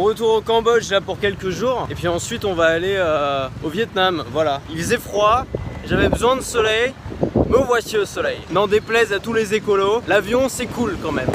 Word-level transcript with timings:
retour 0.00 0.34
au 0.34 0.40
Cambodge 0.40 0.90
là 0.90 1.00
pour 1.00 1.18
quelques 1.18 1.50
jours. 1.50 1.86
Et 1.90 1.94
puis 1.94 2.08
ensuite 2.08 2.44
on 2.44 2.54
va 2.54 2.66
aller 2.66 2.96
euh, 2.96 3.48
au 3.62 3.68
Vietnam. 3.68 4.24
Voilà. 4.32 4.60
Il 4.70 4.78
faisait 4.78 4.98
froid, 4.98 5.44
j'avais 5.86 6.08
besoin 6.08 6.36
de 6.36 6.42
soleil. 6.42 6.94
Me 7.48 7.58
voici 7.58 7.96
au 7.98 8.04
soleil. 8.04 8.38
N'en 8.50 8.66
déplaise 8.66 9.12
à 9.12 9.20
tous 9.20 9.32
les 9.32 9.54
écolos, 9.54 10.02
l'avion 10.08 10.48
c'est 10.48 10.66
cool 10.66 10.96
quand 11.02 11.12
même. 11.12 11.28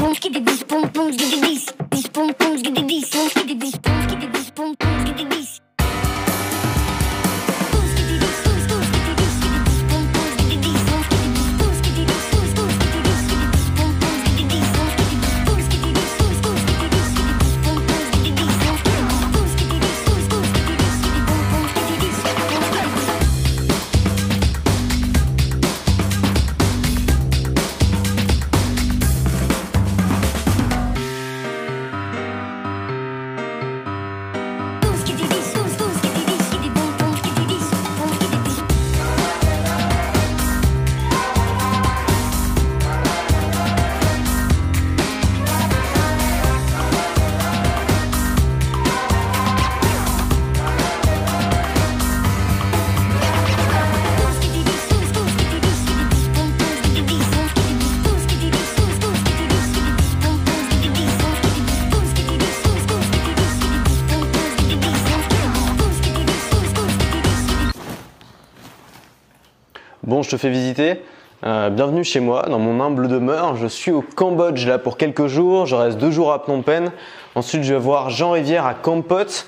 Bon, 70.09 70.23
je 70.23 70.31
te 70.31 70.37
fais 70.37 70.49
visiter. 70.49 71.03
Euh, 71.45 71.69
bienvenue 71.69 72.03
chez 72.03 72.19
moi, 72.19 72.47
dans 72.49 72.57
mon 72.57 72.83
humble 72.83 73.07
demeure. 73.07 73.55
Je 73.57 73.67
suis 73.67 73.91
au 73.91 74.01
Cambodge 74.01 74.65
là 74.65 74.79
pour 74.79 74.97
quelques 74.97 75.27
jours. 75.27 75.67
Je 75.67 75.75
reste 75.75 75.99
deux 75.99 76.09
jours 76.09 76.33
à 76.33 76.39
Phnom 76.39 76.63
Penh. 76.63 76.89
Ensuite, 77.35 77.61
je 77.61 77.75
vais 77.75 77.79
voir 77.79 78.09
Jean 78.09 78.31
Rivière 78.31 78.65
à 78.65 78.73
Kampot. 78.73 79.45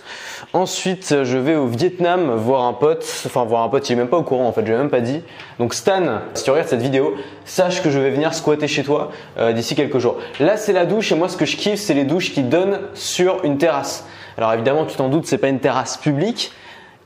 Ensuite, 0.53 1.23
je 1.23 1.38
vais 1.40 1.56
au 1.56 1.66
Vietnam 1.66 2.36
voir 2.36 2.66
un 2.66 2.73
pote. 2.73 3.03
Enfin, 3.26 3.44
voir 3.44 3.64
un 3.64 3.70
pote, 3.70 3.90
il 3.90 3.94
est 3.94 3.95
même 3.95 4.08
pas 4.08 4.18
au 4.18 4.22
courant 4.22 4.48
en 4.48 4.52
fait, 4.52 4.62
je 4.62 4.68
lui 4.68 4.76
ai 4.76 4.78
même 4.78 4.92
pas 4.92 5.02
dit. 5.02 5.23
Donc, 5.58 5.73
Stan, 5.73 6.20
si 6.36 6.44
tu 6.44 6.52
regardes 6.52 6.70
cette 6.70 6.84
vidéo, 6.84 7.16
sache 7.44 7.81
que 7.81 7.90
je 7.90 7.98
vais 7.98 8.12
venir 8.12 8.31
squatter 8.36 8.68
chez 8.68 8.84
toi 8.84 9.09
euh, 9.40 9.53
d'ici 9.53 9.73
quelques 9.73 9.98
jours. 9.98 10.18
Là, 10.40 10.58
c'est 10.58 10.73
la 10.73 10.86
douche 10.86 11.12
et 11.12 11.16
moi, 11.16 11.28
ce 11.28 11.38
que 11.38 11.46
je 11.46 11.58
kiffe, 11.58 11.80
c'est 11.80 11.96
les 11.96 12.03
douches 12.03 12.34
qui 12.34 12.44
donnent 12.44 12.81
sur 12.94 13.44
une 13.46 13.58
terrasse. 13.58 14.06
Alors, 14.38 14.53
évidemment, 14.53 14.86
tu 14.86 14.96
t'en 14.96 15.09
doutes, 15.09 15.25
c'est 15.25 15.40
pas 15.40 15.48
une 15.50 15.59
terrasse 15.59 15.98
publique. 15.98 16.52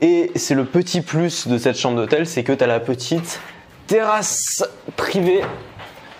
Et 0.02 0.30
c'est 0.36 0.54
le 0.54 0.64
petit 0.64 1.00
plus 1.00 1.48
de 1.48 1.56
cette 1.56 1.78
chambre 1.78 1.96
d'hôtel, 1.96 2.26
c'est 2.26 2.42
que 2.42 2.52
tu 2.52 2.62
as 2.62 2.66
la 2.66 2.80
petite 2.80 3.40
terrasse 3.86 4.62
privée. 4.96 5.40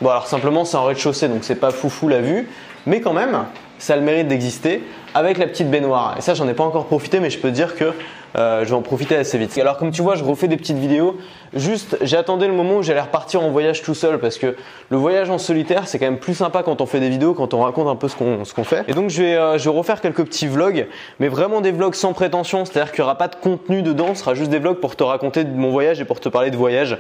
Bon 0.00 0.08
alors 0.10 0.26
simplement 0.26 0.64
c'est 0.64 0.76
en 0.76 0.84
rez-de-chaussée 0.84 1.28
donc 1.28 1.38
c'est 1.42 1.56
pas 1.56 1.70
foufou 1.70 2.08
la 2.08 2.20
vue, 2.20 2.48
mais 2.86 3.00
quand 3.00 3.12
même 3.12 3.44
ça 3.78 3.92
a 3.92 3.96
le 3.96 4.02
mérite 4.02 4.28
d'exister 4.28 4.82
avec 5.14 5.36
la 5.36 5.46
petite 5.46 5.70
baignoire. 5.70 6.16
Et 6.16 6.22
ça 6.22 6.32
j'en 6.32 6.48
ai 6.48 6.54
pas 6.54 6.64
encore 6.64 6.86
profité 6.86 7.20
mais 7.20 7.28
je 7.28 7.38
peux 7.38 7.50
dire 7.50 7.76
que 7.76 7.92
euh, 8.36 8.64
je 8.64 8.70
vais 8.70 8.74
en 8.74 8.82
profiter 8.82 9.16
assez 9.16 9.38
vite. 9.38 9.56
Alors 9.58 9.78
comme 9.78 9.90
tu 9.90 10.02
vois 10.02 10.14
je 10.14 10.24
refais 10.24 10.48
des 10.48 10.56
petites 10.56 10.76
vidéos, 10.76 11.16
juste 11.54 11.96
j'attendais 12.02 12.46
le 12.46 12.52
moment 12.52 12.76
où 12.76 12.82
j'allais 12.82 13.00
repartir 13.00 13.42
en 13.42 13.50
voyage 13.50 13.82
tout 13.82 13.94
seul 13.94 14.18
parce 14.18 14.38
que 14.38 14.56
le 14.90 14.96
voyage 14.96 15.30
en 15.30 15.38
solitaire 15.38 15.88
c'est 15.88 15.98
quand 15.98 16.06
même 16.06 16.18
plus 16.18 16.34
sympa 16.34 16.62
quand 16.62 16.80
on 16.80 16.86
fait 16.86 17.00
des 17.00 17.08
vidéos, 17.08 17.34
quand 17.34 17.54
on 17.54 17.60
raconte 17.60 17.88
un 17.88 17.96
peu 17.96 18.08
ce 18.08 18.16
qu'on 18.16 18.64
fait. 18.64 18.84
Et 18.88 18.92
donc 18.92 19.10
je 19.10 19.22
vais, 19.22 19.36
euh, 19.36 19.58
je 19.58 19.68
vais 19.68 19.76
refaire 19.76 20.00
quelques 20.00 20.24
petits 20.24 20.46
vlogs, 20.46 20.86
mais 21.18 21.28
vraiment 21.28 21.60
des 21.60 21.72
vlogs 21.72 21.94
sans 21.94 22.12
prétention, 22.12 22.64
c'est-à-dire 22.64 22.92
qu'il 22.92 23.02
n'y 23.02 23.06
aura 23.06 23.18
pas 23.18 23.28
de 23.28 23.36
contenu 23.36 23.82
dedans, 23.82 24.14
ce 24.14 24.20
sera 24.20 24.34
juste 24.34 24.50
des 24.50 24.58
vlogs 24.58 24.80
pour 24.80 24.96
te 24.96 25.04
raconter 25.04 25.44
de 25.44 25.56
mon 25.56 25.70
voyage 25.70 26.00
et 26.00 26.04
pour 26.04 26.20
te 26.20 26.28
parler 26.28 26.50
de 26.50 26.56
voyage 26.56 26.98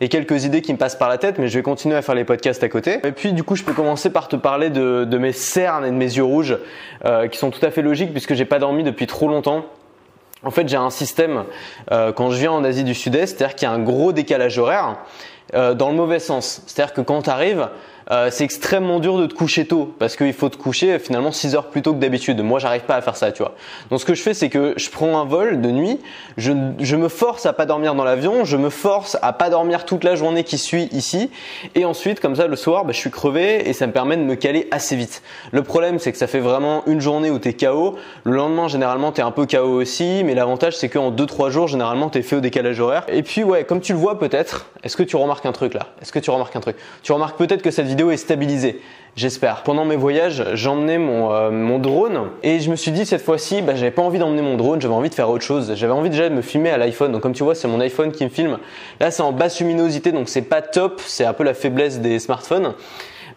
et 0.00 0.08
quelques 0.08 0.44
idées 0.44 0.62
qui 0.62 0.72
me 0.72 0.78
passent 0.78 0.96
par 0.96 1.08
la 1.08 1.18
tête, 1.18 1.38
mais 1.38 1.48
je 1.48 1.58
vais 1.58 1.62
continuer 1.62 1.96
à 1.96 2.02
faire 2.02 2.14
les 2.14 2.24
podcasts 2.24 2.62
à 2.62 2.68
côté. 2.68 3.00
Et 3.04 3.12
puis 3.12 3.32
du 3.32 3.42
coup, 3.42 3.56
je 3.56 3.64
peux 3.64 3.72
commencer 3.72 4.10
par 4.10 4.28
te 4.28 4.36
parler 4.36 4.70
de, 4.70 5.04
de 5.04 5.18
mes 5.18 5.32
cernes 5.32 5.84
et 5.84 5.90
de 5.90 5.96
mes 5.96 6.04
yeux 6.04 6.24
rouges, 6.24 6.56
euh, 7.04 7.26
qui 7.28 7.38
sont 7.38 7.50
tout 7.50 7.64
à 7.64 7.70
fait 7.70 7.82
logiques 7.82 8.12
puisque 8.12 8.34
j'ai 8.34 8.44
pas 8.44 8.58
dormi 8.58 8.84
depuis 8.84 9.06
trop 9.06 9.28
longtemps. 9.28 9.64
En 10.44 10.50
fait, 10.50 10.68
j'ai 10.68 10.76
un 10.76 10.90
système 10.90 11.44
euh, 11.90 12.12
quand 12.12 12.30
je 12.30 12.38
viens 12.38 12.52
en 12.52 12.64
Asie 12.64 12.84
du 12.84 12.94
Sud-Est, 12.94 13.36
c'est-à-dire 13.36 13.56
qu'il 13.56 13.68
y 13.68 13.70
a 13.70 13.74
un 13.74 13.82
gros 13.82 14.12
décalage 14.12 14.58
horaire 14.58 14.98
euh, 15.54 15.74
dans 15.74 15.88
le 15.90 15.96
mauvais 15.96 16.20
sens. 16.20 16.62
C'est-à-dire 16.66 16.94
que 16.94 17.00
quand 17.00 17.22
tu 17.22 17.30
arrives, 17.30 17.68
euh, 18.10 18.28
c'est 18.30 18.44
extrêmement 18.44 19.00
dur 19.00 19.18
de 19.18 19.26
te 19.26 19.34
coucher 19.34 19.66
tôt 19.66 19.94
parce 19.98 20.16
qu'il 20.16 20.32
faut 20.32 20.48
te 20.48 20.56
coucher 20.56 20.98
finalement 20.98 21.32
6 21.32 21.54
heures 21.54 21.66
plus 21.66 21.82
tôt 21.82 21.92
que 21.92 21.98
d'habitude. 21.98 22.40
Moi, 22.40 22.58
j'arrive 22.58 22.82
pas 22.82 22.96
à 22.96 23.02
faire 23.02 23.16
ça, 23.16 23.32
tu 23.32 23.42
vois. 23.42 23.54
Donc, 23.90 24.00
ce 24.00 24.04
que 24.04 24.14
je 24.14 24.22
fais, 24.22 24.34
c'est 24.34 24.48
que 24.48 24.74
je 24.76 24.88
prends 24.90 25.18
un 25.18 25.24
vol 25.24 25.60
de 25.60 25.70
nuit, 25.70 26.00
je, 26.36 26.52
je 26.78 26.96
me 26.96 27.08
force 27.08 27.46
à 27.46 27.52
pas 27.52 27.66
dormir 27.66 27.94
dans 27.94 28.04
l'avion, 28.04 28.44
je 28.44 28.56
me 28.56 28.70
force 28.70 29.18
à 29.20 29.32
pas 29.32 29.50
dormir 29.50 29.84
toute 29.84 30.04
la 30.04 30.14
journée 30.14 30.44
qui 30.44 30.58
suit 30.58 30.88
ici, 30.92 31.30
et 31.74 31.84
ensuite, 31.84 32.20
comme 32.20 32.36
ça, 32.36 32.46
le 32.46 32.56
soir, 32.56 32.84
bah, 32.84 32.92
je 32.92 32.98
suis 32.98 33.10
crevé 33.10 33.68
et 33.68 33.72
ça 33.72 33.86
me 33.86 33.92
permet 33.92 34.16
de 34.16 34.22
me 34.22 34.34
caler 34.34 34.68
assez 34.70 34.96
vite. 34.96 35.22
Le 35.52 35.62
problème, 35.62 35.98
c'est 35.98 36.12
que 36.12 36.18
ça 36.18 36.26
fait 36.26 36.40
vraiment 36.40 36.82
une 36.86 37.00
journée 37.00 37.30
où 37.30 37.38
tu 37.38 37.48
es 37.48 37.52
KO. 37.52 37.96
Le 38.24 38.34
lendemain, 38.34 38.68
généralement, 38.68 39.12
tu 39.12 39.20
es 39.20 39.24
un 39.24 39.30
peu 39.30 39.46
KO 39.46 39.80
aussi, 39.80 40.22
mais 40.24 40.34
l'avantage, 40.34 40.76
c'est 40.76 40.88
qu'en 40.88 41.10
2-3 41.10 41.50
jours, 41.50 41.68
généralement, 41.68 42.08
tu 42.08 42.18
es 42.18 42.22
fait 42.22 42.36
au 42.36 42.40
décalage 42.40 42.80
horaire. 42.80 43.04
Et 43.08 43.22
puis, 43.22 43.44
ouais, 43.44 43.64
comme 43.64 43.80
tu 43.80 43.92
le 43.92 43.98
vois 43.98 44.18
peut-être, 44.18 44.66
est-ce 44.82 44.96
que 44.96 45.02
tu 45.02 45.16
remarques 45.16 45.44
un 45.46 45.52
truc 45.52 45.74
là? 45.74 45.88
Est-ce 46.00 46.12
que 46.12 46.18
tu 46.18 46.30
remarques 46.30 46.54
un 46.56 46.60
truc? 46.60 46.76
Tu 47.02 47.12
remarques 47.12 47.36
peut-être 47.36 47.62
que 47.62 47.70
cette 47.70 47.86
vidéo 47.86 47.97
est 48.10 48.16
stabilisée. 48.16 48.80
J'espère. 49.16 49.64
Pendant 49.64 49.84
mes 49.84 49.96
voyages, 49.96 50.44
j'emmenais 50.54 50.96
mon, 50.96 51.32
euh, 51.32 51.50
mon 51.50 51.80
drone 51.80 52.28
et 52.44 52.60
je 52.60 52.70
me 52.70 52.76
suis 52.76 52.92
dit 52.92 53.04
cette 53.04 53.22
fois-ci, 53.22 53.62
bah, 53.62 53.74
j'avais 53.74 53.90
pas 53.90 54.02
envie 54.02 54.20
d'emmener 54.20 54.42
mon 54.42 54.56
drone, 54.56 54.80
j'avais 54.80 54.94
envie 54.94 55.10
de 55.10 55.14
faire 55.14 55.28
autre 55.28 55.44
chose. 55.44 55.72
J'avais 55.74 55.92
envie 55.92 56.08
déjà 56.08 56.28
de 56.28 56.34
me 56.34 56.40
filmer 56.40 56.70
à 56.70 56.78
l'iPhone. 56.78 57.10
Donc 57.10 57.22
comme 57.22 57.32
tu 57.32 57.42
vois, 57.42 57.56
c'est 57.56 57.66
mon 57.66 57.80
iPhone 57.80 58.12
qui 58.12 58.22
me 58.22 58.28
filme. 58.28 58.58
Là, 59.00 59.10
c'est 59.10 59.22
en 59.22 59.32
basse 59.32 59.58
luminosité, 59.60 60.12
donc 60.12 60.28
c'est 60.28 60.42
pas 60.42 60.62
top. 60.62 61.00
C'est 61.04 61.24
un 61.24 61.32
peu 61.32 61.42
la 61.42 61.54
faiblesse 61.54 61.98
des 61.98 62.20
smartphones. 62.20 62.74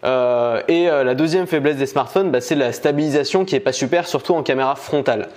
Euh, 0.04 0.60
et 0.66 0.88
euh, 0.88 1.04
la 1.04 1.14
deuxième 1.14 1.46
faiblesse 1.46 1.76
des 1.76 1.86
smartphones, 1.86 2.30
bah, 2.30 2.40
c'est 2.40 2.56
la 2.56 2.72
stabilisation 2.72 3.44
qui 3.44 3.54
est 3.54 3.60
pas 3.60 3.72
super, 3.72 4.08
surtout 4.08 4.34
en 4.34 4.42
caméra 4.42 4.74
frontale. 4.74 5.28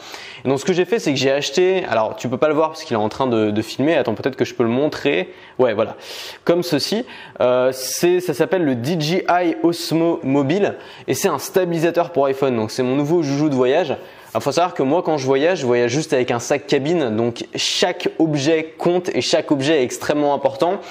Donc 0.43 0.59
ce 0.59 0.65
que 0.65 0.73
j'ai 0.73 0.85
fait, 0.85 0.99
c'est 0.99 1.11
que 1.11 1.19
j'ai 1.19 1.31
acheté, 1.31 1.85
alors 1.85 2.15
tu 2.15 2.29
peux 2.29 2.37
pas 2.37 2.47
le 2.47 2.53
voir 2.53 2.69
parce 2.69 2.83
qu'il 2.83 2.93
est 2.93 2.99
en 2.99 3.09
train 3.09 3.27
de, 3.27 3.51
de 3.51 3.61
filmer, 3.61 3.95
attends 3.95 4.13
peut-être 4.13 4.35
que 4.35 4.45
je 4.45 4.53
peux 4.53 4.63
le 4.63 4.69
montrer, 4.69 5.33
ouais 5.57 5.73
voilà, 5.73 5.95
comme 6.43 6.61
ceci, 6.61 7.05
euh, 7.41 7.71
c'est, 7.73 8.19
ça 8.19 8.35
s'appelle 8.35 8.63
le 8.63 8.73
DJI 8.73 9.23
Osmo 9.63 10.19
Mobile 10.23 10.75
et 11.07 11.15
c'est 11.15 11.29
un 11.29 11.39
stabilisateur 11.39 12.11
pour 12.11 12.25
iPhone, 12.27 12.55
donc 12.55 12.69
c'est 12.69 12.83
mon 12.83 12.95
nouveau 12.95 13.23
joujou 13.23 13.49
de 13.49 13.55
voyage. 13.55 13.95
Il 14.35 14.41
faut 14.41 14.51
savoir 14.51 14.73
que 14.73 14.83
moi, 14.83 15.01
quand 15.01 15.17
je 15.17 15.25
voyage, 15.25 15.59
je 15.59 15.65
voyage 15.65 15.91
juste 15.91 16.11
avec 16.11 16.29
un 16.29 16.39
sac 16.39 16.67
cabine, 16.67 17.15
donc 17.15 17.45
chaque 17.55 18.09
objet 18.19 18.75
compte 18.77 19.09
et 19.15 19.21
chaque 19.21 19.49
objet 19.49 19.79
est 19.79 19.83
extrêmement 19.83 20.33
important. 20.33 20.81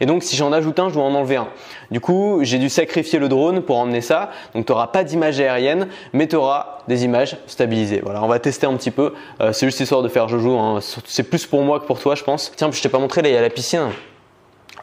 Et 0.00 0.06
donc, 0.06 0.22
si 0.22 0.36
j'en 0.36 0.52
ajoute 0.52 0.78
un, 0.78 0.88
je 0.88 0.94
dois 0.94 1.02
en 1.02 1.14
enlever 1.14 1.36
un. 1.36 1.48
Du 1.90 2.00
coup, 2.00 2.40
j'ai 2.42 2.58
dû 2.58 2.68
sacrifier 2.68 3.18
le 3.18 3.28
drone 3.28 3.62
pour 3.62 3.78
emmener 3.78 4.00
ça. 4.00 4.30
Donc, 4.54 4.66
tu 4.66 4.72
n'auras 4.72 4.86
pas 4.88 5.02
d'image 5.02 5.40
aérienne, 5.40 5.88
mais 6.12 6.28
tu 6.28 6.36
auras 6.36 6.78
des 6.86 7.04
images 7.04 7.36
stabilisées. 7.46 8.00
Voilà, 8.04 8.22
on 8.22 8.28
va 8.28 8.38
tester 8.38 8.66
un 8.66 8.74
petit 8.74 8.90
peu. 8.92 9.14
Euh, 9.40 9.52
c'est 9.52 9.66
juste 9.66 9.80
histoire 9.80 10.02
de 10.02 10.08
faire 10.08 10.28
joujou. 10.28 10.52
Hein. 10.58 10.78
C'est 11.04 11.24
plus 11.24 11.46
pour 11.46 11.62
moi 11.62 11.80
que 11.80 11.86
pour 11.86 11.98
toi, 11.98 12.14
je 12.14 12.22
pense. 12.22 12.52
Tiens, 12.56 12.70
je 12.70 12.80
t'ai 12.80 12.88
pas 12.88 12.98
montré, 12.98 13.22
là, 13.22 13.28
il 13.28 13.34
y 13.34 13.36
a 13.36 13.42
la 13.42 13.50
piscine. 13.50 13.90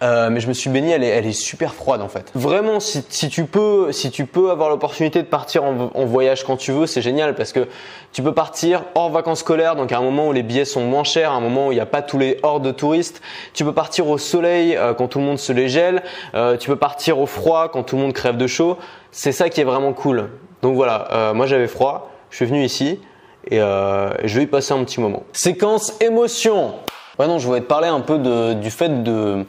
Euh, 0.02 0.30
mais 0.30 0.40
je 0.40 0.48
me 0.48 0.54
suis 0.54 0.70
baigné, 0.70 0.92
elle 0.92 1.04
est, 1.04 1.32
super 1.34 1.74
froide 1.74 2.02
en 2.02 2.08
fait. 2.08 2.32
Vraiment, 2.34 2.80
si, 2.80 3.04
tu 3.30 3.46
peux, 3.46 3.92
si 3.92 4.12
tu 4.12 4.26
peux 4.26 4.50
avoir 4.50 4.70
l'opportunité 4.70 5.22
de 5.22 5.28
partir 5.28 5.64
en, 5.64 6.06
voyage 6.06 6.44
quand 6.44 6.58
tu 6.58 6.72
veux, 6.72 6.88
c'est 6.88 7.02
génial 7.02 7.36
parce 7.36 7.52
que 7.52 7.68
tu 8.14 8.24
peux 8.24 8.34
partir 8.34 8.86
hors 8.96 9.10
vacances 9.10 9.40
scolaires, 9.40 9.76
donc 9.76 9.92
à 9.92 9.98
un 9.98 10.02
moment 10.02 10.28
où 10.28 10.32
les 10.32 10.44
billets 10.44 10.66
sont 10.66 10.82
moins 10.82 11.04
chers, 11.04 11.32
à 11.32 11.36
un 11.36 11.42
moment 11.42 11.68
où 11.68 11.72
il 11.72 11.76
n'y 11.76 11.82
a 11.82 11.86
pas 11.86 12.02
tous 12.02 12.18
les 12.18 12.40
hordes 12.44 12.64
de 12.64 12.72
touristes. 12.72 13.22
Tu 13.54 13.66
peux 13.66 13.74
partir 13.74 14.08
au 14.08 14.18
soleil 14.18 14.76
euh, 14.76 14.94
quand 14.94 15.08
tout 15.08 15.20
le 15.20 15.26
monde 15.26 15.38
se 15.38 15.52
les 15.52 15.68
gèle. 15.68 16.04
Euh, 16.34 16.58
tu 16.58 16.70
peux 16.70 16.78
partir 16.78 17.20
au 17.20 17.26
froid 17.26 17.70
quand 17.70 17.84
tout 17.84 17.96
le 17.96 18.02
monde 18.02 18.14
crève 18.14 18.38
de 18.38 18.48
chaud. 18.48 18.78
C'est 19.12 19.32
ça 19.32 19.50
qui 19.50 19.60
est 19.62 19.66
vraiment 19.66 19.94
cool. 19.94 20.30
Donc 20.62 20.76
voilà, 20.76 21.32
moi 21.34 21.46
j'avais 21.46 21.68
froid, 21.68 22.12
je 22.30 22.36
suis 22.36 22.46
venu 22.46 22.64
ici 22.64 23.00
et 23.50 23.60
je 23.60 24.36
vais 24.36 24.44
y 24.44 24.46
passer 24.46 24.74
un 24.74 24.84
petit 24.84 25.00
moment. 25.00 25.24
Séquence 25.32 25.94
émotion. 26.02 26.76
Ouais 27.18 27.28
non, 27.28 27.40
je 27.40 27.48
voulais 27.48 27.62
te 27.62 27.66
parler 27.66 27.88
un 27.88 28.02
peu 28.02 28.18
du 28.56 28.70
fait 28.70 29.04
de 29.04 29.46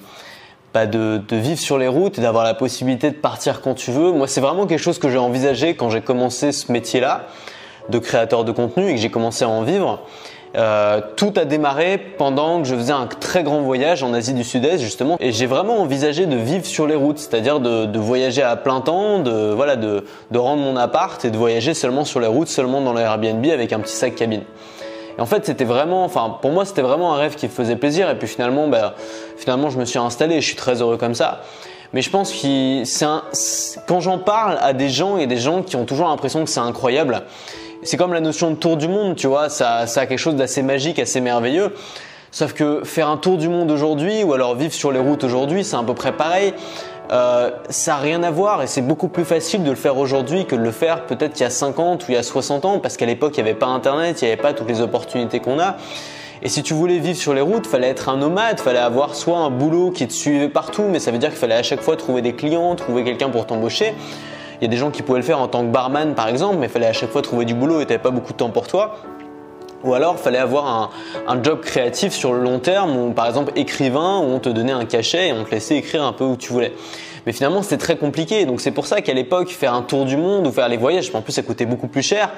bah 0.73 0.87
de, 0.87 1.21
de, 1.29 1.37
vivre 1.37 1.59
sur 1.59 1.79
les 1.79 1.89
routes 1.89 2.19
et 2.19 2.23
d'avoir 2.23 2.45
la 2.45 2.55
possibilité 2.55 3.11
de 3.11 3.17
partir 3.17 3.61
quand 3.61 3.75
tu 3.75 3.91
veux. 3.91 4.13
Moi, 4.13 4.29
c'est 4.29 4.41
vraiment 4.41 4.67
quelque 4.67 4.83
chose 4.83 4.99
que 4.99 5.11
j'ai 5.11 5.19
envisagé 5.19 5.75
quand 5.75 5.91
j'ai 5.91 6.01
commencé 6.01 6.53
ce 6.53 6.71
métier-là 6.71 7.27
de 7.89 7.99
créateur 7.99 8.45
de 8.45 8.53
contenu 8.53 8.89
et 8.89 8.95
que 8.95 9.01
j'ai 9.01 9.11
commencé 9.11 9.45
à 9.45 9.49
en 9.49 9.63
vivre. 9.63 10.01
Euh, 10.57 11.01
tout 11.15 11.33
a 11.37 11.45
démarré 11.45 11.97
pendant 11.99 12.61
que 12.61 12.67
je 12.67 12.75
faisais 12.75 12.93
un 12.93 13.07
très 13.07 13.45
grand 13.45 13.61
voyage 13.61 14.03
en 14.03 14.13
Asie 14.13 14.35
du 14.35 14.43
Sud-Est 14.43 14.79
justement 14.79 15.17
et 15.21 15.31
j'ai 15.31 15.47
vraiment 15.47 15.81
envisagé 15.81 16.27
de 16.27 16.35
vivre 16.35 16.67
sur 16.67 16.89
les 16.89 16.97
routes, 16.97 17.19
c'est-à-dire 17.19 17.61
de, 17.61 17.99
voyager 17.99 18.43
à 18.43 18.57
plein 18.57 18.81
temps, 18.81 19.21
de 19.21 19.53
voilà 19.53 19.77
de, 19.77 20.05
de, 20.33 20.39
rendre 20.39 20.63
mon 20.63 20.77
appart 20.77 21.25
et 21.25 21.31
de 21.31 21.37
voyager 21.37 21.73
seulement 21.73 22.05
sur 22.05 22.19
les 22.19 22.27
routes, 22.27 22.49
seulement 22.49 22.81
dans 22.81 22.93
l'Airbnb 22.93 23.47
avec 23.47 23.73
un 23.73 23.79
petit 23.79 23.95
sac 23.95 24.17
cabine. 24.17 24.43
Et 25.19 25.21
en 25.21 25.27
fait, 25.27 25.47
c'était 25.47 25.65
vraiment, 25.65 26.05
enfin 26.05 26.39
pour 26.41 26.51
moi 26.51 26.65
c'était 26.65 26.83
vraiment 26.83 27.15
un 27.15 27.17
rêve 27.17 27.35
qui 27.35 27.47
me 27.47 27.51
faisait 27.51 27.77
plaisir 27.77 28.09
et 28.11 28.19
puis 28.19 28.29
finalement, 28.29 28.69
bah, 28.69 28.95
finalement 29.37 29.71
je 29.71 29.79
me 29.79 29.85
suis 29.85 29.99
installé 29.99 30.37
et 30.37 30.41
je 30.41 30.47
suis 30.47 30.57
très 30.57 30.81
heureux 30.81 30.97
comme 30.97 31.15
ça. 31.15 31.43
Mais 31.93 32.03
je 32.03 32.11
pense 32.11 32.33
que 32.33 32.85
c'est 32.85 33.07
quand 33.87 34.01
j'en 34.01 34.19
parle 34.19 34.59
à 34.61 34.73
des 34.73 34.89
gens 34.89 35.17
et 35.17 35.27
des 35.27 35.39
gens 35.39 35.63
qui 35.63 35.77
ont 35.77 35.85
toujours 35.85 36.09
l'impression 36.09 36.45
que 36.45 36.51
c'est 36.51 36.61
incroyable, 36.61 37.23
c'est 37.83 37.97
comme 37.97 38.13
la 38.13 38.21
notion 38.21 38.51
de 38.51 38.57
tour 38.57 38.77
du 38.77 38.87
monde, 38.87 39.17
tu 39.17 39.27
vois, 39.27 39.49
ça, 39.49 39.87
ça 39.87 40.03
a 40.03 40.07
quelque 40.07 40.19
chose 40.19 40.37
d'assez 40.37 40.63
magique, 40.63 40.99
assez 40.99 41.21
merveilleux. 41.21 41.75
Sauf 42.33 42.53
que 42.53 42.85
faire 42.85 43.09
un 43.09 43.17
tour 43.17 43.39
du 43.39 43.49
monde 43.49 43.71
aujourd'hui 43.73 44.23
ou 44.23 44.35
alors 44.35 44.55
vivre 44.55 44.73
sur 44.73 44.93
les 44.93 45.01
routes 45.01 45.25
aujourd'hui, 45.25 45.65
c'est 45.65 45.77
à 45.77 45.83
peu 45.83 45.95
près 45.95 46.13
pareil. 46.13 46.55
Euh, 47.11 47.51
ça 47.71 47.93
n'a 47.93 47.99
rien 47.99 48.23
à 48.23 48.31
voir 48.31 48.63
et 48.63 48.69
c'est 48.69 48.83
beaucoup 48.83 49.09
plus 49.09 49.25
facile 49.25 49.65
de 49.65 49.71
le 49.71 49.77
faire 49.77 49.99
aujourd'hui 49.99 50.47
que 50.47 50.55
de 50.55 50.63
le 50.63 50.71
faire 50.71 51.07
peut-être 51.07 51.41
il 51.41 51.43
y 51.43 51.47
a 51.47 51.51
50 51.51 52.03
ou 52.03 52.13
il 52.13 52.15
y 52.15 52.17
a 52.17 52.23
60 52.23 52.65
ans 52.65 52.79
parce 52.79 52.97
qu'à 52.97 53.07
l'époque 53.07 53.37
il 53.37 53.43
n'y 53.43 53.51
avait 53.51 53.59
pas 53.59 53.67
internet, 53.67 54.23
il 54.23 54.27
n'y 54.27 54.33
avait 54.33 54.41
pas 54.41 54.53
toutes 54.53 54.69
les 54.69 54.81
opportunités 54.81 55.41
qu'on 55.41 55.59
a. 55.59 55.77
Et 56.43 56.49
si 56.49 56.63
tu 56.63 56.73
voulais 56.73 56.99
vivre 56.99 57.19
sur 57.19 57.35
les 57.35 57.41
routes, 57.41 57.67
fallait 57.67 57.89
être 57.89 58.09
un 58.09 58.17
nomade, 58.17 58.61
fallait 58.61 58.79
avoir 58.79 59.15
soit 59.15 59.39
un 59.39 59.51
boulot 59.51 59.91
qui 59.91 60.07
te 60.07 60.13
suivait 60.13 60.49
partout, 60.49 60.85
mais 60.89 60.99
ça 60.99 61.11
veut 61.11 61.19
dire 61.19 61.29
qu'il 61.31 61.39
fallait 61.39 61.55
à 61.55 61.63
chaque 61.63 61.83
fois 61.83 61.97
trouver 61.97 62.23
des 62.23 62.35
clients, 62.35 62.75
trouver 62.77 63.05
quelqu'un 63.05 63.29
pour 63.29 63.45
t'embaucher. 63.45 63.95
Il 64.61 64.65
y 64.65 64.67
a 64.67 64.71
des 64.71 64.79
gens 64.79 64.91
qui 64.91 65.03
pouvaient 65.03 65.19
le 65.19 65.25
faire 65.25 65.41
en 65.41 65.49
tant 65.49 65.63
que 65.63 65.71
barman 65.71 66.15
par 66.15 66.29
exemple, 66.29 66.57
mais 66.59 66.67
il 66.67 66.73
fallait 66.73 66.87
à 66.87 66.93
chaque 66.93 67.11
fois 67.11 67.23
trouver 67.23 67.45
du 67.45 67.55
boulot 67.55 67.81
et 67.81 67.87
tu 67.87 67.99
pas 67.99 68.11
beaucoup 68.11 68.33
de 68.33 68.39
temps 68.39 68.51
pour 68.51 68.69
toi. 68.69 68.97
Ou 69.85 69.95
alors, 69.95 70.19
fallait 70.19 70.39
avoir 70.39 70.91
un, 71.27 71.43
job 71.43 71.61
créatif 71.61 72.13
sur 72.13 72.33
le 72.33 72.41
long 72.41 72.59
terme, 72.59 72.97
ou 72.97 73.13
par 73.13 73.27
exemple 73.27 73.53
écrivain, 73.57 74.19
où 74.19 74.25
on 74.25 74.39
te 74.39 74.49
donnait 74.49 74.73
un 74.73 74.85
cachet 74.85 75.29
et 75.29 75.33
on 75.33 75.45
te 75.45 75.51
laissait 75.51 75.77
écrire 75.77 76.05
un 76.05 76.13
peu 76.13 76.25
où 76.25 76.37
tu 76.37 76.53
voulais. 76.53 76.73
Mais 77.27 77.33
finalement, 77.33 77.63
c'était 77.63 77.77
très 77.77 77.97
compliqué. 77.97 78.45
Donc 78.45 78.61
c'est 78.61 78.71
pour 78.71 78.87
ça 78.87 79.01
qu'à 79.01 79.15
l'époque, 79.15 79.51
faire 79.51 79.75
un 79.75 79.83
tour 79.83 80.05
du 80.05 80.17
monde 80.17 80.47
ou 80.47 80.53
faire 80.53 80.69
les 80.69 80.77
voyages, 80.77 81.11
en 81.15 81.23
plus 81.23 81.33
ça 81.33 81.43
coûtait 81.43 81.67
beaucoup 81.67 81.89
plus 81.89 82.03
cher, 82.03 82.31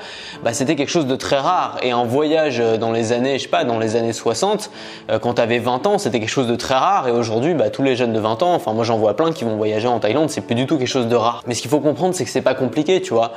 bah, 0.42 0.52
c'était 0.52 0.76
quelque 0.76 0.90
chose 0.90 1.06
de 1.06 1.16
très 1.16 1.38
rare. 1.38 1.78
Et 1.82 1.90
un 1.90 2.04
voyage 2.04 2.60
euh, 2.60 2.76
dans 2.76 2.92
les 2.92 3.12
années, 3.12 3.38
je 3.38 3.44
sais 3.44 3.48
pas, 3.48 3.64
dans 3.64 3.78
les 3.78 3.96
années 3.96 4.12
60, 4.12 4.70
euh, 5.10 5.18
quand 5.18 5.34
tu 5.34 5.42
avais 5.42 5.58
20 5.58 5.86
ans, 5.86 5.98
c'était 5.98 6.20
quelque 6.20 6.28
chose 6.28 6.48
de 6.48 6.56
très 6.56 6.74
rare. 6.74 7.08
Et 7.08 7.12
aujourd'hui, 7.12 7.54
bah, 7.54 7.70
tous 7.70 7.82
les 7.82 7.96
jeunes 7.96 8.12
de 8.12 8.20
20 8.20 8.42
ans, 8.42 8.54
enfin 8.54 8.72
moi 8.72 8.84
j'en 8.84 8.98
vois 8.98 9.14
plein 9.16 9.32
qui 9.32 9.44
vont 9.44 9.56
voyager 9.56 9.88
en 9.88 9.98
Thaïlande, 9.98 10.30
c'est 10.30 10.42
plus 10.42 10.54
du 10.54 10.66
tout 10.66 10.78
quelque 10.78 10.88
chose 10.88 11.08
de 11.08 11.16
rare. 11.16 11.42
Mais 11.46 11.54
ce 11.54 11.62
qu'il 11.62 11.70
faut 11.70 11.80
comprendre, 11.80 12.14
c'est 12.14 12.24
que 12.24 12.30
c'est 12.30 12.42
pas 12.42 12.54
compliqué, 12.54 13.00
tu 13.00 13.14
vois. 13.14 13.32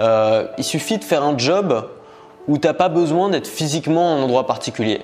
Euh, 0.00 0.46
il 0.58 0.64
suffit 0.64 0.98
de 0.98 1.04
faire 1.04 1.22
un 1.22 1.38
job 1.38 1.86
où 2.48 2.58
t'as 2.58 2.74
pas 2.74 2.88
besoin 2.88 3.28
d'être 3.28 3.48
physiquement 3.48 4.14
en 4.14 4.22
endroit 4.22 4.46
particulier. 4.46 5.00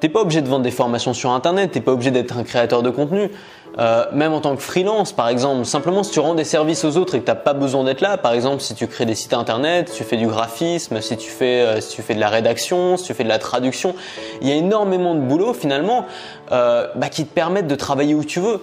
T'es 0.00 0.08
pas 0.08 0.20
obligé 0.20 0.40
de 0.40 0.48
vendre 0.48 0.64
des 0.64 0.72
formations 0.72 1.14
sur 1.14 1.30
internet, 1.30 1.70
t'es 1.70 1.80
pas 1.80 1.92
obligé 1.92 2.10
d'être 2.10 2.36
un 2.36 2.42
créateur 2.42 2.82
de 2.82 2.90
contenu. 2.90 3.30
Euh, 3.78 4.04
même 4.12 4.32
en 4.32 4.40
tant 4.40 4.54
que 4.54 4.60
freelance, 4.60 5.12
par 5.12 5.28
exemple, 5.28 5.64
simplement 5.64 6.02
si 6.02 6.10
tu 6.10 6.20
rends 6.20 6.34
des 6.34 6.44
services 6.44 6.84
aux 6.84 6.96
autres 6.96 7.14
et 7.14 7.20
que 7.20 7.24
t'as 7.24 7.34
pas 7.34 7.54
besoin 7.54 7.84
d'être 7.84 8.00
là, 8.02 8.18
par 8.18 8.32
exemple 8.32 8.60
si 8.60 8.74
tu 8.74 8.86
crées 8.86 9.06
des 9.06 9.14
sites 9.14 9.32
internet, 9.32 9.88
si 9.88 9.98
tu 9.98 10.04
fais 10.04 10.16
du 10.16 10.26
graphisme, 10.26 11.00
si 11.00 11.16
tu 11.16 11.30
fais, 11.30 11.62
euh, 11.62 11.76
de 11.76 12.20
la 12.20 12.28
rédaction, 12.28 12.96
si 12.96 13.04
tu 13.04 13.14
fais 13.14 13.24
de 13.24 13.28
la 13.28 13.38
traduction, 13.38 13.94
il 14.42 14.48
y 14.48 14.52
a 14.52 14.56
énormément 14.56 15.14
de 15.14 15.20
boulot 15.20 15.54
finalement 15.54 16.04
euh, 16.50 16.86
bah, 16.96 17.08
qui 17.08 17.24
te 17.24 17.32
permettent 17.32 17.68
de 17.68 17.74
travailler 17.74 18.14
où 18.14 18.24
tu 18.24 18.40
veux. 18.40 18.60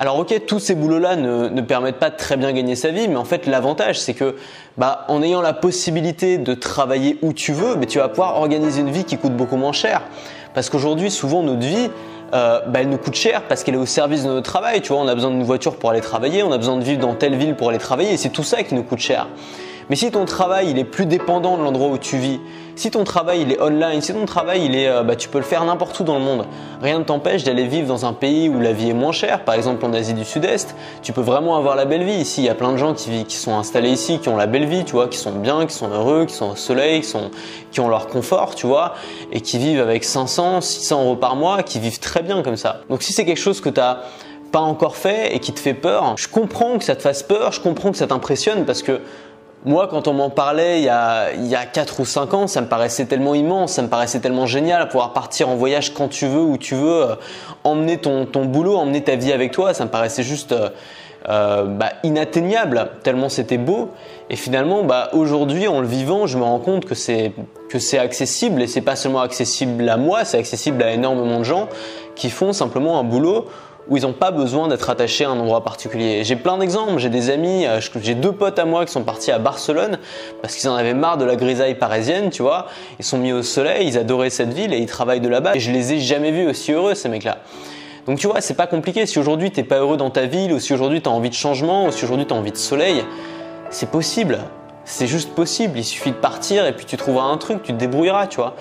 Alors 0.00 0.16
ok, 0.20 0.46
tous 0.46 0.60
ces 0.60 0.76
boulots-là 0.76 1.16
ne, 1.16 1.48
ne, 1.48 1.60
permettent 1.60 1.98
pas 1.98 2.10
de 2.10 2.16
très 2.16 2.36
bien 2.36 2.52
gagner 2.52 2.76
sa 2.76 2.90
vie, 2.90 3.08
mais 3.08 3.16
en 3.16 3.24
fait 3.24 3.46
l'avantage 3.46 3.98
c'est 3.98 4.14
que 4.14 4.36
bah, 4.76 5.04
en 5.08 5.22
ayant 5.24 5.40
la 5.40 5.52
possibilité 5.52 6.38
de 6.38 6.54
travailler 6.54 7.18
où 7.20 7.32
tu 7.32 7.52
veux, 7.52 7.74
mais 7.74 7.86
tu 7.86 7.98
vas 7.98 8.08
pouvoir 8.08 8.36
organiser 8.36 8.80
une 8.80 8.90
vie 8.90 9.02
qui 9.02 9.18
coûte 9.18 9.36
beaucoup 9.36 9.56
moins 9.56 9.72
cher. 9.72 10.02
Parce 10.54 10.70
qu'aujourd'hui, 10.70 11.10
souvent 11.10 11.42
notre 11.42 11.66
vie, 11.66 11.90
euh, 12.32 12.60
bah, 12.68 12.80
elle 12.80 12.90
nous 12.90 12.98
coûte 12.98 13.14
cher 13.14 13.42
parce 13.48 13.64
qu'elle 13.64 13.74
est 13.74 13.78
au 13.78 13.86
service 13.86 14.22
de 14.22 14.28
notre 14.28 14.48
travail. 14.48 14.82
Tu 14.82 14.92
vois, 14.92 15.02
on 15.02 15.08
a 15.08 15.14
besoin 15.16 15.30
d'une 15.30 15.42
voiture 15.42 15.76
pour 15.76 15.90
aller 15.90 16.00
travailler, 16.00 16.44
on 16.44 16.52
a 16.52 16.58
besoin 16.58 16.76
de 16.76 16.84
vivre 16.84 17.00
dans 17.00 17.14
telle 17.14 17.34
ville 17.34 17.56
pour 17.56 17.70
aller 17.70 17.78
travailler, 17.78 18.12
et 18.12 18.16
c'est 18.16 18.28
tout 18.28 18.44
ça 18.44 18.62
qui 18.62 18.76
nous 18.76 18.84
coûte 18.84 19.00
cher. 19.00 19.26
Mais 19.90 19.96
si 19.96 20.10
ton 20.10 20.24
travail 20.24 20.70
il 20.70 20.78
est 20.78 20.84
plus 20.84 21.06
dépendant 21.06 21.56
de 21.56 21.62
l'endroit 21.62 21.88
où 21.88 21.98
tu 21.98 22.18
vis, 22.18 22.40
si 22.76 22.90
ton 22.90 23.04
travail 23.04 23.42
il 23.42 23.52
est 23.52 23.60
online, 23.60 24.00
si 24.00 24.12
ton 24.12 24.24
travail 24.24 24.64
il 24.64 24.76
est, 24.76 24.88
euh, 24.88 25.02
bah, 25.02 25.16
tu 25.16 25.28
peux 25.28 25.38
le 25.38 25.44
faire 25.44 25.64
n'importe 25.64 25.98
où 25.98 26.04
dans 26.04 26.18
le 26.18 26.24
monde. 26.24 26.46
Rien 26.80 27.00
ne 27.00 27.04
t'empêche 27.04 27.42
d'aller 27.42 27.66
vivre 27.66 27.88
dans 27.88 28.06
un 28.06 28.12
pays 28.12 28.48
où 28.48 28.60
la 28.60 28.72
vie 28.72 28.90
est 28.90 28.94
moins 28.94 29.12
chère, 29.12 29.44
par 29.44 29.54
exemple 29.54 29.84
en 29.84 29.92
Asie 29.92 30.14
du 30.14 30.24
Sud-Est. 30.24 30.76
Tu 31.02 31.12
peux 31.12 31.20
vraiment 31.20 31.56
avoir 31.56 31.74
la 31.74 31.86
belle 31.86 32.04
vie 32.04 32.14
ici. 32.14 32.42
Il 32.42 32.44
y 32.44 32.50
a 32.50 32.54
plein 32.54 32.72
de 32.72 32.76
gens 32.76 32.94
qui, 32.94 33.24
sont 33.28 33.56
installés 33.56 33.90
ici, 33.90 34.20
qui 34.20 34.28
ont 34.28 34.36
la 34.36 34.46
belle 34.46 34.66
vie, 34.66 34.84
tu 34.84 34.92
vois, 34.92 35.08
qui 35.08 35.18
sont 35.18 35.32
bien, 35.32 35.66
qui 35.66 35.74
sont 35.74 35.88
heureux, 35.88 36.26
qui 36.26 36.34
sont 36.34 36.50
au 36.50 36.56
soleil, 36.56 37.02
qui, 37.72 37.80
ont 37.80 37.88
leur 37.88 38.06
confort, 38.06 38.54
tu 38.54 38.66
vois, 38.66 38.94
et 39.32 39.40
qui 39.40 39.58
vivent 39.58 39.80
avec 39.80 40.04
500, 40.04 40.60
600 40.60 41.02
euros 41.02 41.16
par 41.16 41.34
mois, 41.34 41.62
qui 41.62 41.80
vivent 41.80 41.98
très 41.98 42.22
bien 42.22 42.42
comme 42.42 42.56
ça. 42.56 42.82
Donc 42.90 43.02
si 43.02 43.12
c'est 43.12 43.24
quelque 43.24 43.40
chose 43.40 43.60
que 43.60 43.70
tu 43.70 43.80
as 43.80 44.02
pas 44.52 44.60
encore 44.60 44.96
fait 44.96 45.34
et 45.34 45.40
qui 45.40 45.52
te 45.52 45.60
fait 45.60 45.74
peur, 45.74 46.14
je 46.16 46.28
comprends 46.28 46.78
que 46.78 46.84
ça 46.84 46.96
te 46.96 47.02
fasse 47.02 47.22
peur, 47.22 47.52
je 47.52 47.60
comprends 47.60 47.90
que 47.90 47.98
ça 47.98 48.06
t'impressionne 48.06 48.64
parce 48.64 48.82
que 48.82 49.00
moi, 49.64 49.88
quand 49.88 50.06
on 50.06 50.12
m'en 50.12 50.30
parlait 50.30 50.80
il 50.80 50.84
y, 50.84 50.88
a, 50.88 51.32
il 51.32 51.46
y 51.46 51.56
a 51.56 51.66
4 51.66 52.00
ou 52.00 52.04
5 52.04 52.34
ans, 52.34 52.46
ça 52.46 52.60
me 52.60 52.68
paraissait 52.68 53.06
tellement 53.06 53.34
immense, 53.34 53.72
ça 53.72 53.82
me 53.82 53.88
paraissait 53.88 54.20
tellement 54.20 54.46
génial, 54.46 54.88
pouvoir 54.88 55.12
partir 55.12 55.48
en 55.48 55.56
voyage 55.56 55.92
quand 55.94 56.08
tu 56.08 56.26
veux, 56.26 56.40
où 56.40 56.56
tu 56.56 56.74
veux, 56.74 57.02
euh, 57.02 57.14
emmener 57.64 57.98
ton, 57.98 58.24
ton, 58.24 58.44
boulot, 58.44 58.76
emmener 58.76 59.02
ta 59.02 59.16
vie 59.16 59.32
avec 59.32 59.52
toi, 59.52 59.74
ça 59.74 59.84
me 59.84 59.90
paraissait 59.90 60.22
juste 60.22 60.52
euh, 60.52 60.70
euh, 61.28 61.64
bah, 61.64 61.90
inatteignable, 62.04 62.90
tellement 63.02 63.28
c'était 63.28 63.58
beau. 63.58 63.90
Et 64.30 64.36
finalement, 64.36 64.84
bah, 64.84 65.10
aujourd'hui, 65.12 65.66
en 65.66 65.80
le 65.80 65.86
vivant, 65.86 66.26
je 66.26 66.38
me 66.38 66.44
rends 66.44 66.60
compte 66.60 66.84
que 66.84 66.94
c'est 66.94 67.32
que 67.68 67.78
c'est 67.78 67.98
accessible 67.98 68.62
et 68.62 68.66
c'est 68.66 68.80
pas 68.80 68.96
seulement 68.96 69.20
accessible 69.20 69.86
à 69.88 69.98
moi, 69.98 70.24
c'est 70.24 70.38
accessible 70.38 70.82
à 70.82 70.92
énormément 70.92 71.40
de 71.40 71.44
gens 71.44 71.68
qui 72.14 72.30
font 72.30 72.54
simplement 72.54 72.98
un 72.98 73.04
boulot 73.04 73.46
où 73.88 73.96
ils 73.96 74.02
n'ont 74.02 74.12
pas 74.12 74.30
besoin 74.30 74.68
d'être 74.68 74.90
attachés 74.90 75.24
à 75.24 75.30
un 75.30 75.38
endroit 75.38 75.64
particulier. 75.64 76.22
J'ai 76.24 76.36
plein 76.36 76.58
d'exemples, 76.58 76.98
j'ai 76.98 77.08
des 77.08 77.30
amis, 77.30 77.66
euh, 77.66 77.80
j'ai 78.00 78.14
deux 78.14 78.32
potes 78.32 78.58
à 78.58 78.64
moi 78.64 78.84
qui 78.84 78.92
sont 78.92 79.02
partis 79.02 79.30
à 79.30 79.38
Barcelone 79.38 79.98
parce 80.42 80.56
qu'ils 80.56 80.68
en 80.68 80.74
avaient 80.74 80.94
marre 80.94 81.16
de 81.16 81.24
la 81.24 81.36
grisaille 81.36 81.74
parisienne, 81.74 82.30
tu 82.30 82.42
vois. 82.42 82.66
Ils 82.98 83.04
sont 83.04 83.18
mis 83.18 83.32
au 83.32 83.42
soleil, 83.42 83.88
ils 83.88 83.98
adoraient 83.98 84.30
cette 84.30 84.52
ville 84.52 84.72
et 84.74 84.78
ils 84.78 84.86
travaillent 84.86 85.20
de 85.20 85.28
là-bas. 85.28 85.56
Et 85.56 85.60
je 85.60 85.70
les 85.70 85.94
ai 85.94 86.00
jamais 86.00 86.30
vus 86.30 86.48
aussi 86.48 86.72
heureux, 86.72 86.94
ces 86.94 87.08
mecs-là. 87.08 87.38
Donc 88.06 88.18
tu 88.18 88.26
vois, 88.26 88.40
c'est 88.40 88.54
pas 88.54 88.66
compliqué. 88.66 89.06
Si 89.06 89.18
aujourd'hui 89.18 89.50
t'es 89.50 89.64
pas 89.64 89.78
heureux 89.78 89.96
dans 89.96 90.10
ta 90.10 90.26
ville, 90.26 90.52
ou 90.52 90.60
si 90.60 90.72
aujourd'hui 90.72 91.02
tu 91.02 91.08
as 91.08 91.12
envie 91.12 91.30
de 91.30 91.34
changement, 91.34 91.86
ou 91.86 91.92
si 91.92 92.04
aujourd'hui 92.04 92.26
tu 92.26 92.34
as 92.34 92.36
envie 92.36 92.52
de 92.52 92.56
soleil, 92.56 93.04
c'est 93.70 93.90
possible. 93.90 94.38
C'est 94.84 95.06
juste 95.06 95.34
possible. 95.34 95.78
Il 95.78 95.84
suffit 95.84 96.10
de 96.10 96.16
partir 96.16 96.66
et 96.66 96.72
puis 96.72 96.86
tu 96.86 96.96
trouveras 96.96 97.26
un 97.26 97.36
truc, 97.36 97.62
tu 97.62 97.72
te 97.72 97.78
débrouilleras, 97.78 98.26
tu 98.26 98.36
vois. 98.36 98.54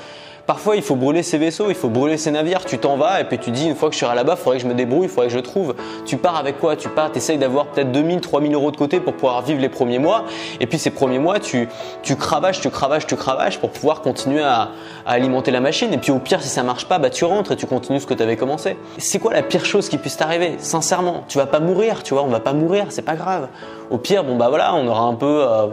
Parfois, 0.47 0.77
il 0.77 0.81
faut 0.81 0.95
brûler 0.95 1.23
ses 1.23 1.37
vaisseaux, 1.37 1.65
il 1.67 1.75
faut 1.75 1.89
brûler 1.89 2.15
ses 2.15 2.31
navires. 2.31 2.63
Tu 2.63 2.77
t'en 2.77 2.95
vas 2.95 3.19
et 3.19 3.25
puis 3.25 3.37
tu 3.37 3.51
dis, 3.51 3.67
une 3.67 3.75
fois 3.75 3.89
que 3.89 3.95
je 3.95 3.99
serai 3.99 4.15
là-bas, 4.15 4.35
il 4.39 4.41
faudrait 4.41 4.57
que 4.59 4.63
je 4.63 4.69
me 4.69 4.73
débrouille, 4.73 5.07
il 5.07 5.09
faudrait 5.09 5.27
que 5.27 5.33
je 5.33 5.39
trouve. 5.39 5.75
Tu 6.05 6.15
pars 6.15 6.37
avec 6.37 6.57
quoi? 6.57 6.77
Tu 6.77 6.87
pars, 6.87 7.11
tu 7.11 7.17
essayes 7.17 7.37
d'avoir 7.37 7.65
peut-être 7.65 7.91
2000, 7.91 8.21
3000 8.21 8.53
euros 8.53 8.71
de 8.71 8.77
côté 8.77 9.01
pour 9.01 9.11
pouvoir 9.11 9.41
vivre 9.41 9.59
les 9.59 9.67
premiers 9.67 9.99
mois. 9.99 10.23
Et 10.61 10.65
puis 10.65 10.79
ces 10.79 10.89
premiers 10.89 11.19
mois, 11.19 11.41
tu, 11.41 11.67
tu 12.01 12.15
cravaches, 12.15 12.61
tu 12.61 12.69
cravaches, 12.69 13.05
tu 13.05 13.17
cravaches 13.17 13.59
pour 13.59 13.71
pouvoir 13.71 13.99
continuer 13.99 14.41
à, 14.41 14.69
alimenter 15.05 15.51
la 15.51 15.59
machine. 15.59 15.93
Et 15.93 15.97
puis 15.97 16.13
au 16.13 16.19
pire, 16.19 16.41
si 16.41 16.47
ça 16.47 16.63
marche 16.63 16.85
pas, 16.85 16.97
bah 16.97 17.09
tu 17.09 17.25
rentres 17.25 17.51
et 17.51 17.57
tu 17.57 17.65
continues 17.65 17.99
ce 17.99 18.07
que 18.07 18.13
tu 18.13 18.23
avais 18.23 18.37
commencé. 18.37 18.77
C'est 18.99 19.19
quoi 19.19 19.33
la 19.33 19.43
pire 19.43 19.65
chose 19.65 19.89
qui 19.89 19.97
puisse 19.97 20.15
t'arriver? 20.15 20.55
Sincèrement, 20.59 21.25
tu 21.27 21.37
vas 21.37 21.45
pas 21.45 21.59
mourir, 21.59 22.03
tu 22.03 22.13
vois, 22.13 22.23
on 22.23 22.27
va 22.27 22.39
pas 22.39 22.53
mourir, 22.53 22.85
c'est 22.87 23.01
pas 23.01 23.15
grave. 23.15 23.49
Au 23.89 23.97
pire, 23.97 24.23
bon 24.23 24.37
bah 24.37 24.47
voilà, 24.47 24.73
on 24.75 24.87
aura 24.87 25.03
un 25.03 25.15
peu. 25.15 25.45
Euh, 25.45 25.67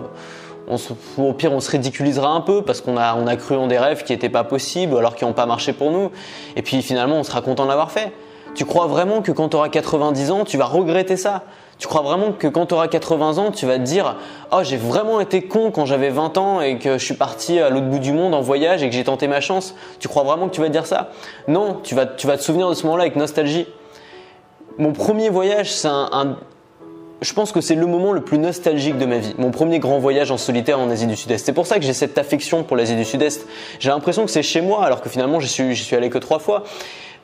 au 1.19 1.33
pire, 1.33 1.53
on 1.53 1.61
se 1.61 1.71
ridiculisera 1.71 2.29
un 2.29 2.41
peu 2.41 2.63
parce 2.63 2.81
qu'on 2.81 2.97
a, 2.97 3.15
on 3.15 3.35
cru 3.37 3.57
en 3.57 3.67
des 3.67 3.79
rêves 3.79 4.05
qui 4.05 4.13
n'étaient 4.13 4.29
pas 4.29 4.45
possibles 4.45 4.97
alors 4.97 5.15
qui 5.15 5.25
n'ont 5.25 5.33
pas 5.33 5.47
marché 5.47 5.73
pour 5.73 5.91
nous. 5.91 6.11
Et 6.57 6.63
puis 6.63 6.81
finalement, 6.83 7.17
on 7.17 7.25
sera 7.25 7.43
content 7.43 7.65
de 7.65 7.69
l'avoir 7.69 7.91
fait. 7.91 8.13
Tu 8.55 8.65
crois 8.65 8.87
vraiment 8.87 9.21
que 9.21 9.33
quand 9.33 9.49
tu 9.49 9.57
auras 9.57 9.69
90 9.69 10.31
ans, 10.31 10.45
tu 10.45 10.57
vas 10.57 10.67
regretter 10.67 11.17
ça? 11.17 11.43
Tu 11.79 11.89
crois 11.89 12.03
vraiment 12.03 12.31
que 12.33 12.47
quand 12.47 12.67
tu 12.67 12.75
auras 12.75 12.87
80 12.87 13.39
ans, 13.39 13.51
tu 13.51 13.67
vas 13.67 13.79
te 13.79 13.83
dire 13.83 14.17
Oh, 14.53 14.61
j'ai 14.63 14.77
vraiment 14.77 15.21
été 15.21 15.43
con 15.43 15.73
quand 15.73 15.87
j'avais 15.87 16.11
20 16.11 16.39
ans 16.39 16.61
et 16.61 16.79
que 16.79 16.99
je 16.99 17.05
suis 17.05 17.15
parti 17.15 17.59
à 17.59 17.69
l'autre 17.69 17.87
bout 17.87 17.99
du 17.99 18.13
monde 18.13 18.33
en 18.33 18.41
voyage 18.41 18.83
et 18.85 18.89
que 18.89 18.95
j'ai 18.95 19.03
tenté 19.03 19.27
ma 19.27 19.41
chance? 19.41 19.75
Tu 19.99 20.07
crois 20.07 20.23
vraiment 20.23 20.49
que 20.49 20.55
tu 20.55 20.61
vas 20.61 20.69
dire 20.69 20.87
ça? 20.87 21.11
Non, 21.49 21.81
tu 21.83 21.97
vas 21.97 22.07
te 22.07 22.43
souvenir 22.43 22.69
de 22.69 22.75
ce 22.75 22.85
moment-là 22.85 23.03
avec 23.03 23.17
nostalgie. 23.17 23.67
Mon 24.79 24.93
premier 24.93 25.31
voyage, 25.31 25.73
c'est 25.73 25.89
un, 25.89 26.37
je 27.25 27.33
pense 27.33 27.53
que 27.53 27.61
c'est 27.61 27.75
le 27.75 27.87
moment 27.87 28.13
le 28.13 28.21
plus 28.21 28.39
nostalgique 28.39 28.99
de 28.99 29.07
ma 29.07 29.19
vie. 29.19 29.35
Mon 29.39 29.51
premier 29.51 29.79
grand 29.79 29.99
voyage 29.99 30.31
en 30.31 30.37
solitaire 30.37 30.79
en 30.79 30.91
Asie 30.91 31.07
du 31.07 31.17
Sud-Est. 31.17 31.45
C'est 31.45 31.53
pour 31.53 31.67
ça 31.67 31.79
que 31.79 31.85
j'ai 31.85 31.95
cette 31.95 32.19
affection 32.19 32.63
pour 32.65 32.77
l'Asie 32.77 32.97
du 32.97 33.05
Sud-Est. 33.05 33.47
J'ai 33.81 33.89
l'impression 33.89 34.25
que 34.25 34.31
c'est 34.31 34.43
chez 34.43 34.61
moi, 34.61 34.85
alors 34.85 35.01
que 35.01 35.09
finalement 35.09 35.41
j'y 35.41 35.49
suis, 35.49 35.75
suis 35.75 35.97
allé 35.97 36.11
que 36.11 36.19
trois 36.19 36.39
fois. 36.39 36.65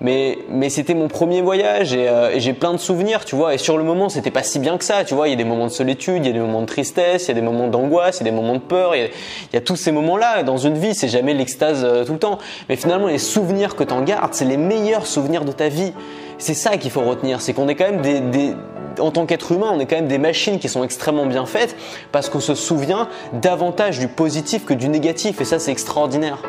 Mais, 0.02 0.38
mais 0.48 0.70
c'était 0.70 0.94
mon 0.94 1.08
premier 1.08 1.42
voyage 1.42 1.90
euh, 1.92 2.30
et, 2.30 2.40
j'ai 2.40 2.54
plein 2.54 2.72
de 2.72 2.78
souvenirs, 2.78 3.26
tu 3.26 3.36
vois. 3.36 3.52
Et 3.52 3.58
sur 3.58 3.76
le 3.76 3.84
moment, 3.84 4.08
c'était 4.08 4.30
pas 4.30 4.42
si 4.42 4.58
bien 4.58 4.78
que 4.78 4.84
ça, 4.84 5.04
tu 5.04 5.14
vois. 5.14 5.28
Il 5.28 5.32
y 5.32 5.34
a 5.34 5.36
des 5.36 5.44
moments 5.44 5.66
de 5.66 5.72
solitude, 5.72 6.24
il 6.24 6.26
y 6.26 6.30
a 6.30 6.32
des 6.32 6.38
moments 6.38 6.62
de 6.62 6.66
tristesse, 6.66 7.24
il 7.24 7.28
y 7.28 7.30
a 7.32 7.34
des 7.34 7.42
moments 7.42 7.68
d'angoisse, 7.68 8.20
il 8.20 8.26
y 8.26 8.28
a 8.28 8.30
des 8.30 8.36
moments 8.36 8.54
de 8.54 8.60
peur. 8.60 8.94
Il 8.96 9.10
y 9.52 9.56
a, 9.56 9.60
tous 9.60 9.76
ces 9.76 9.92
moments-là. 9.92 10.42
Dans 10.42 10.56
une 10.56 10.78
vie, 10.78 10.94
c'est 10.94 11.08
jamais 11.08 11.34
l'extase 11.34 11.84
euh, 11.84 12.06
tout 12.06 12.14
le 12.14 12.18
temps. 12.18 12.38
Mais 12.70 12.76
finalement, 12.76 13.08
les 13.08 13.18
souvenirs 13.18 13.76
que 13.76 13.84
t'en 13.84 14.00
gardes, 14.00 14.32
c'est 14.32 14.46
les 14.46 14.56
meilleurs 14.56 15.06
souvenirs 15.06 15.44
de 15.44 15.52
ta 15.52 15.68
vie. 15.68 15.92
C'est 16.38 16.54
ça 16.54 16.78
qu'il 16.78 16.90
faut 16.90 17.02
retenir, 17.02 17.42
c'est 17.42 17.52
qu'on 17.52 17.68
est 17.68 17.74
quand 17.74 17.90
même 17.90 18.00
des, 18.00 18.20
des 18.20 18.54
en 18.98 19.10
tant 19.10 19.26
qu'être 19.26 19.52
humain, 19.52 19.70
on 19.72 19.80
est 19.80 19.86
quand 19.86 19.96
même 19.96 20.08
des 20.08 20.18
machines 20.18 20.58
qui 20.58 20.68
sont 20.68 20.84
extrêmement 20.84 21.26
bien 21.26 21.46
faites 21.46 21.76
parce 22.12 22.28
qu'on 22.28 22.40
se 22.40 22.54
souvient 22.54 23.08
davantage 23.32 23.98
du 23.98 24.08
positif 24.08 24.64
que 24.64 24.74
du 24.74 24.88
négatif 24.88 25.40
et 25.40 25.44
ça 25.44 25.58
c'est 25.58 25.72
extraordinaire. 25.72 26.42